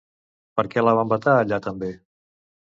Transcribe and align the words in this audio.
Per 0.59 0.65
què 0.71 0.85
la 0.85 0.95
van 1.01 1.13
vetar 1.13 1.37
allà 1.43 1.61
també? 1.69 1.95